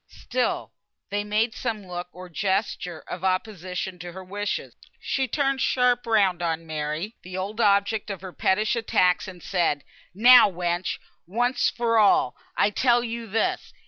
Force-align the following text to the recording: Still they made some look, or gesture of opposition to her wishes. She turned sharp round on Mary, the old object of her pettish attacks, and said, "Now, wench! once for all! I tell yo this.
Still 0.15 0.71
they 1.11 1.23
made 1.23 1.53
some 1.53 1.85
look, 1.85 2.07
or 2.11 2.27
gesture 2.27 3.01
of 3.05 3.23
opposition 3.23 3.99
to 3.99 4.13
her 4.13 4.23
wishes. 4.23 4.73
She 4.99 5.27
turned 5.27 5.61
sharp 5.61 6.07
round 6.07 6.41
on 6.41 6.65
Mary, 6.65 7.13
the 7.21 7.37
old 7.37 7.61
object 7.61 8.09
of 8.09 8.21
her 8.21 8.33
pettish 8.33 8.75
attacks, 8.75 9.27
and 9.27 9.43
said, 9.43 9.83
"Now, 10.15 10.49
wench! 10.49 10.97
once 11.27 11.69
for 11.69 11.99
all! 11.99 12.35
I 12.57 12.71
tell 12.71 13.03
yo 13.03 13.27
this. 13.27 13.73